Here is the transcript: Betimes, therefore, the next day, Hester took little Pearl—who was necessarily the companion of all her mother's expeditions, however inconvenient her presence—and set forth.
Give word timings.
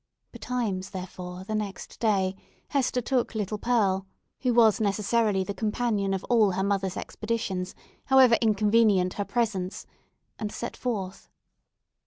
Betimes, 0.31 0.89
therefore, 0.89 1.43
the 1.43 1.53
next 1.53 1.99
day, 1.99 2.35
Hester 2.69 3.01
took 3.01 3.35
little 3.35 3.59
Pearl—who 3.59 4.51
was 4.51 4.81
necessarily 4.81 5.43
the 5.43 5.53
companion 5.53 6.11
of 6.15 6.23
all 6.23 6.53
her 6.53 6.63
mother's 6.63 6.97
expeditions, 6.97 7.75
however 8.05 8.35
inconvenient 8.41 9.13
her 9.13 9.25
presence—and 9.25 10.51
set 10.51 10.75
forth. 10.75 11.29